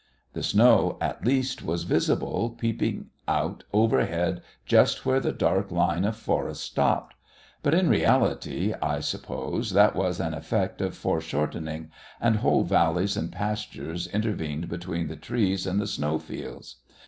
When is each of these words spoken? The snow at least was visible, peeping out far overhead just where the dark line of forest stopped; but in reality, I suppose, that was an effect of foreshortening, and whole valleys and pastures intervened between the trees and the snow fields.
The 0.33 0.41
snow 0.41 0.97
at 0.99 1.23
least 1.27 1.61
was 1.63 1.83
visible, 1.83 2.55
peeping 2.59 3.11
out 3.27 3.65
far 3.71 3.81
overhead 3.83 4.41
just 4.65 5.05
where 5.05 5.19
the 5.19 5.31
dark 5.31 5.69
line 5.69 6.05
of 6.05 6.17
forest 6.17 6.63
stopped; 6.63 7.13
but 7.61 7.75
in 7.75 7.87
reality, 7.87 8.73
I 8.81 8.99
suppose, 9.01 9.73
that 9.73 9.95
was 9.95 10.19
an 10.19 10.33
effect 10.33 10.81
of 10.81 10.97
foreshortening, 10.97 11.91
and 12.19 12.37
whole 12.37 12.63
valleys 12.63 13.15
and 13.15 13.31
pastures 13.31 14.07
intervened 14.07 14.69
between 14.69 15.07
the 15.07 15.15
trees 15.17 15.67
and 15.67 15.79
the 15.79 15.85
snow 15.85 16.17
fields. 16.17 16.77